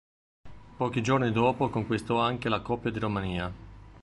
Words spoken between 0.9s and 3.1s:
giorni dopo conquistò anche la Coppa di